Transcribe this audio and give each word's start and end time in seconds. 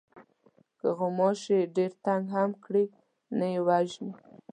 که 0.79 0.87
غوماشی 0.97 1.59
ډېر 1.75 1.91
تنگ 2.05 2.25
هم 2.35 2.51
کړي 2.63 2.85
نه 3.37 3.47
یې 3.53 3.59
وژنې. 3.67 4.11